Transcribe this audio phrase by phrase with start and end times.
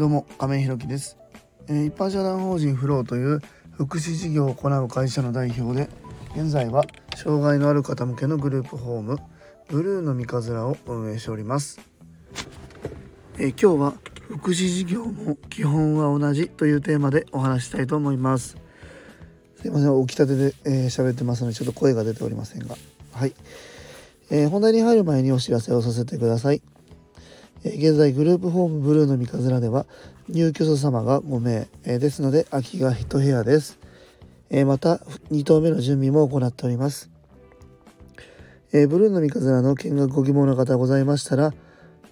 [0.00, 1.18] どうも亀井ひろきです、
[1.68, 3.42] えー、一般社団法人フローという
[3.74, 5.90] 福祉事業を行う会社の代表で
[6.34, 9.18] 現在は障害のある方向けのグループホーム
[9.68, 11.80] ブルーの三日面を運営しております、
[13.36, 13.94] えー、今日は
[14.30, 18.56] 福祉事業も基本は同じというテーマでお話したいと思います。
[19.60, 22.74] すいません起きたてで喋、えー、ってますのでちょっと声が出ておりませんが。
[23.12, 23.34] はい、
[24.30, 26.62] えー、本題に入る前にお知らせをさせてください。
[27.62, 29.84] 現在グループホームブルーの三日面では
[30.28, 33.78] 入居者様が5名ですので空きが1部屋です。
[34.66, 34.96] また
[35.30, 37.10] 2棟目の準備も行っております。
[38.72, 41.52] ブルーの三日面の見学ご希望の方ございましたら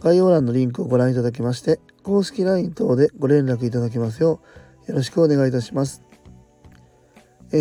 [0.00, 4.40] 概要欄のリンクをご覧いただきまして公式 LINE 等でご連絡いただきますよ
[4.86, 6.02] うよろしくお願いいたします。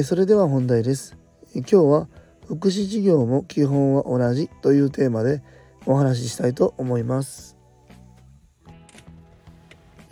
[0.03, 1.17] それでは本題です。
[1.53, 2.07] 今日は
[2.47, 5.41] 福祉事業も基本は同じというテーマで
[5.85, 7.60] お話ししたいと思います。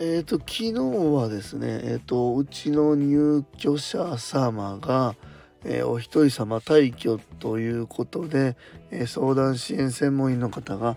[0.02, 0.72] え、ー、と昨日
[1.14, 5.14] はですねえっ、ー、とうちの入居者様が、
[5.62, 8.56] えー、お一人様退去ということで、
[8.90, 10.96] え相談支援専門員の方が、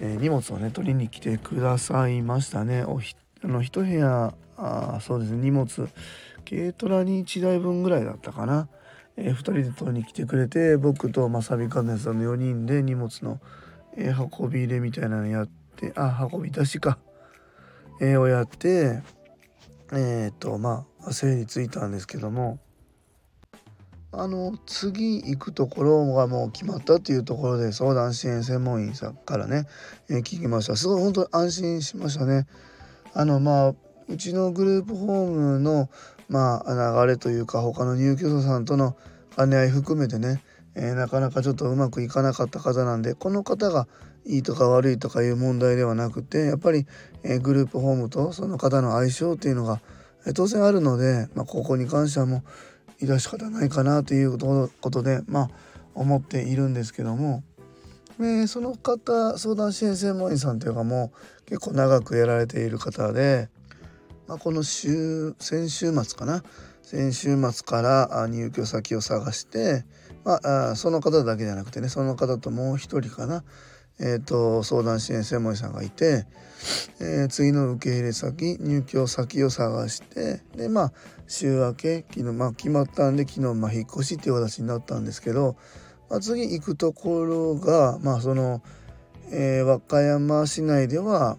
[0.00, 2.82] え荷物をね取りに来てくださいましたね。
[2.84, 5.68] おひあの一部屋あそうですね荷物
[6.48, 8.68] 軽トラに1台分ぐらいだったかな。
[9.18, 13.38] え2人で取りに来てくれて僕とまさびかねさんの4人で荷物の、
[13.98, 16.96] え運び入れみたいなのやってあ運び出しか。
[18.00, 19.02] えをやって
[19.92, 22.58] えっ、とまあ整理ついたんですけども
[24.16, 29.66] あの次行くところがもう決まったっていうところで相談支援専門員さんからね、
[30.08, 32.46] えー、聞きましたすごい本当に安心しましたね。
[33.12, 33.74] あのまあ
[34.08, 35.88] うちのグループホームの
[36.28, 38.96] まあ流れというか他の入居者さんとの
[39.36, 40.42] 兼ね合い含めてね、
[40.74, 43.86] えー、なかなかちょっとうまくいかなかった方なんでこの方が
[44.26, 46.86] いいとか悪いとかいう問題ではなくてやっぱり、
[47.22, 49.80] えー、グループホームとその方の相性っていうのが、
[50.26, 52.42] えー、当然あるので、まあ、ここに関してはも
[53.00, 55.50] う致し方ないかなということでまあ
[55.94, 57.44] 思っているんですけども、
[58.20, 63.48] え、その方相談支援専門員さんというかもう結構長くやられている方で、
[64.26, 66.42] まあ、この週先週末かな？
[66.82, 69.84] 先週末から入居先を探して、
[70.24, 73.44] まあ、その方だけじゃなくてねその方ともう一人かな。
[74.00, 76.26] えーと、相談支援専門医さんがいて、
[77.00, 80.92] えー、次の受け入れ先入居先を探してでまあ
[81.28, 85.56] 週明け昨日、まあ、決まったんで昨日、まあ、引っ越しっていう形になったんですけど、
[86.10, 88.62] まあ、次行くところがまあその、
[89.30, 91.38] えー、和歌山市内では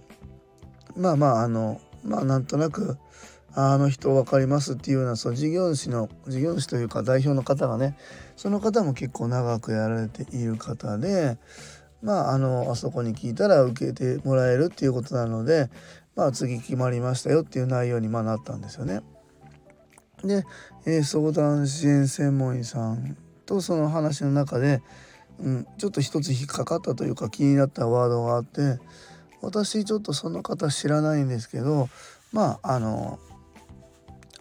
[0.95, 2.97] まあまああのまあなんとなく
[3.55, 7.97] あの人分かりますっていうようなその事業主の事業主というか代表の方がね
[8.35, 11.37] その方も結構長くやられている方で。
[12.01, 15.71] まああのあそこに聞いたら受けてもらえるっていうことなので、
[16.15, 19.01] まあ、次決まりましたよっていう内容にまなったんですよね。
[20.23, 20.45] で、
[20.85, 24.83] えー、相談支援専門員さんとその話の中で、
[25.39, 28.79] うん、ちょっと一つ引っかかったというか気になったワードがあって
[29.41, 31.89] 私ちょっとその方知らないんですけど
[32.31, 33.19] まああの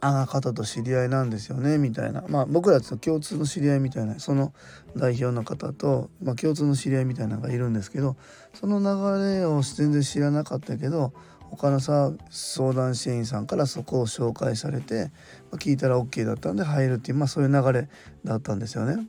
[0.04, 4.52] あの方と知り合いなんですよねみたいなまあ僕らと共通の知り合いみたいなその
[4.94, 8.14] 代表の方と、まあ、共通の知り合いみたいなのがいるんですけど
[8.52, 15.10] その流れを全然知らなかったけど他のさ相談支援員さんからそこを紹介されて、
[15.50, 17.88] まあ、聞いたら OK だったんで入るっていう、まあ、そういう流れ
[18.24, 19.06] だったんですよね。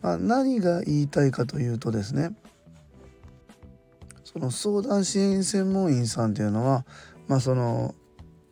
[0.00, 2.36] まあ、何が言いたいかというとですね
[4.22, 6.84] その相談支援専門員さんっていうのは、
[7.26, 7.96] まあ、その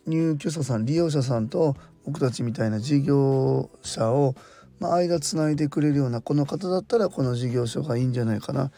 [0.06, 4.34] 入居者さん利用者さんと僕たちみたいな事業者を、
[4.80, 8.70] まあ、間つないでくれるようなこの方だったらこの事業所がいいんじゃないかな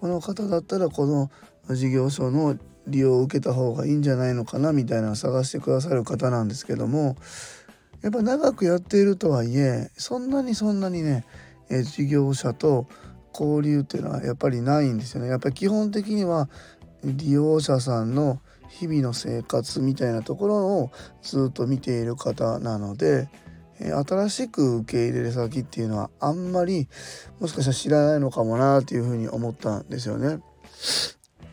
[0.00, 1.30] この方だったらこの
[1.74, 7.16] 事業所の利用を受けた方がいいんじゃないのかなみたいなのを探してくださる方なんですけども
[8.02, 11.24] やっぱ長くやっているとはいえそんなにそんなにね、
[11.70, 12.88] え事業者と
[13.32, 15.28] 交流っていうのはやっぱりないんですよね。
[15.28, 16.50] やっぱり基本的には
[17.04, 18.40] 利用者さんの
[18.78, 20.90] 日々の生活みたいなところを
[21.20, 23.28] ずっと見ている方なので
[23.78, 26.88] 新しく受け入れ先っていうのはあんまり
[27.40, 30.40] もしかしたら知らないのかもなっていうふうに思ったんですよね。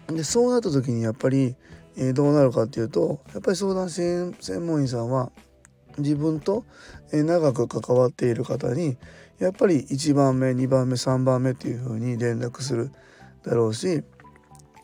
[0.07, 1.55] でそうなった時にやっぱり、
[1.95, 5.31] えどうなるかっていうとやっぱり相談支援専門員さんは
[5.97, 6.63] 自分と
[7.11, 8.97] 長く関わっている方に
[9.39, 12.91] やっぱり1番目2番目3番目っていうふうに連絡する
[13.43, 14.03] だろうし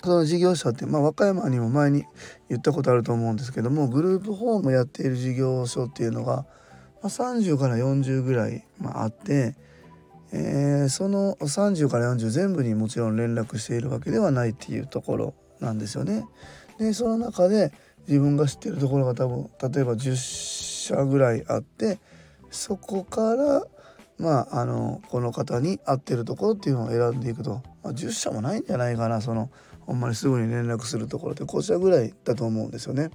[0.06, 2.06] その事業者って、まあ、和歌山にも前に
[2.48, 6.46] 言ったことあると思うんですけどもグループホームやっている事業所っていうのが、
[7.02, 9.56] まあ、30から40ぐらい、まあ、あって、
[10.31, 16.25] えー、その30から40全部にもちろん連絡しているわけではないっていうところなんですよね。
[16.78, 17.72] でその中で
[18.08, 22.00] 自分が知ってるところが多分例えば10社ぐらいあって
[22.51, 23.66] そこから
[24.19, 29.50] まああのこの方に合ってるところっていうのを選んでいくと、まあ、10社もないんじゃないかなその
[29.86, 33.12] ほんまにすぐに連絡するところって5社ぐらいだと思うんですよね。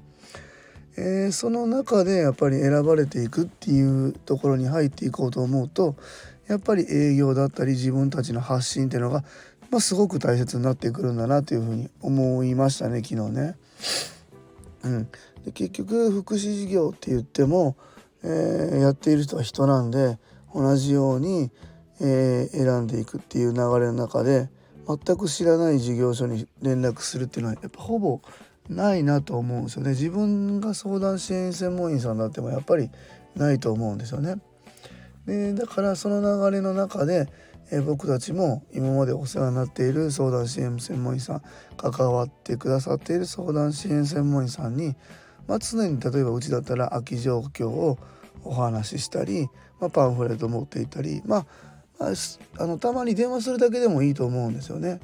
[0.97, 5.97] えー、その中でやっぱり選ばれていくっていうところに入っていこうと思うと
[6.49, 9.25] やっぱり営業だったり自分たちの発信っていうのが、
[9.71, 13.57] まあ、すごく大切になってくるんだなというふうに思いましたね昨日ね。
[14.83, 15.05] うん、
[15.45, 17.77] で結局福祉事業って言っても、
[18.25, 20.19] えー、やっている人は人なんで
[20.55, 21.51] 同じように、
[22.01, 24.49] えー、選んでいくっていう流れの中で
[25.05, 28.21] 全く知らない事業所に連絡するっていうのはやっぱほぼ
[28.69, 32.91] ないなと思うんですよね自分が相談支援専門員さんだってもやっぱり
[33.37, 34.37] ないと思うんですよね。
[35.27, 36.21] でだからその
[36.51, 37.29] 流れの中で、
[37.71, 41.43] え僕たちも今までお世話になっている相談支援専門員さん
[41.77, 44.97] 関わってくださっている相談支援専門員さんに、
[45.47, 47.99] まあ、常に例えばうちだったら空き状況を
[48.43, 49.49] お話ししたり、
[49.79, 51.47] まあ、パンフレット持っていたり、まあ、ま
[52.01, 55.01] あ、のたまに電話するだけでもいいと思うんですよね。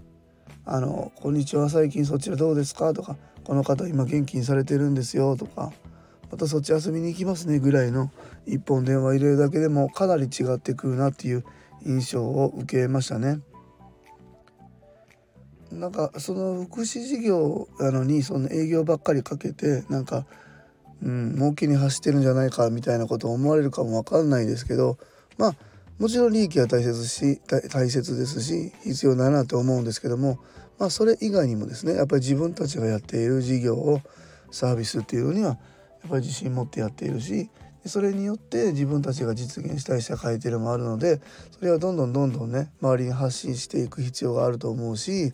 [0.64, 2.94] あのこんにちは最近そちらどうですか？
[2.94, 5.72] とかこの方今元気にされてるんですよとか
[6.32, 8.10] またそっち遊びに行きますねぐらいの
[8.46, 11.44] 一本電話入れるだけでもかなり違ってくるなっていう
[11.84, 13.40] 印象を受けましたね。
[15.70, 20.24] なんかその福祉事業なのにその営業ばっかりかけてなんか
[21.02, 24.96] うん儲けに走ってるんじゃないかみたいなことを思われるかもわかんないですけど
[25.36, 25.56] まあ
[25.98, 30.38] もちろん利益は大切し大切ですし必要だなと思うんですけども
[30.78, 34.00] まあそれ以外にもですねやっぱり自分たちがやっている事業を
[34.50, 35.58] サービスっていうのにはやっ
[36.10, 37.48] ぱり自信持ってやっているし
[37.86, 41.20] それによって自分たちが実現したい社会っていうのもあるので
[41.50, 45.32] それはどんどんどんどんね周りに発信していく必要があると思うし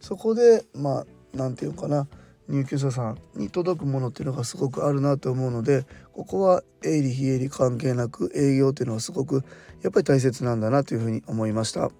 [0.00, 2.08] そこでまあ何て言うのかな
[2.48, 9.44] 入居者さんに届くものっていうのがすごくあるなと思うのでここは営利非営利関係なく営業っていうのはすごく
[9.82, 11.90] やっぱり大切なんだなというふうに思いました。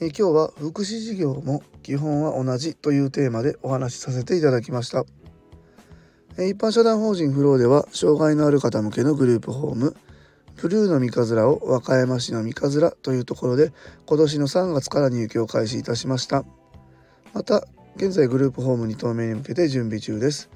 [0.00, 5.04] え今日は福祉事業も基本は同じというテーマでお話しさせていただきました。
[6.36, 9.96] 一般社団法人フローでは障害のある方向けのグループホーム
[10.56, 13.72] ブルーの三日面を和歌山市の三日面というところで
[14.06, 16.44] 今年の3月から入居を開始いたしました
[17.34, 17.66] また
[17.96, 20.48] 現在グループホーム2棟目に向けて準備中です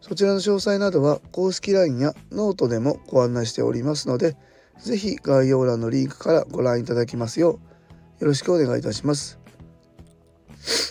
[0.00, 4.36] そちらの詳細などは公式 LINE やノートでもご案内しておりますので
[4.78, 9.38] 是非概要欄のリンクからご覧いただきますようよろしくお願いいたします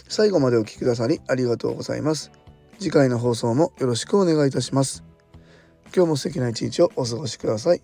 [0.09, 2.31] 最後までお聴きくださりありがとうございます
[2.79, 5.03] 次回の放送もよろしくお願いいたします。
[5.95, 7.81] 今日も素敵な一日をお過ごしください。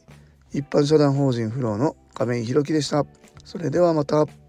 [0.51, 3.03] 一般社団法人フローの亀井宏樹でした。
[3.43, 4.42] それではまた。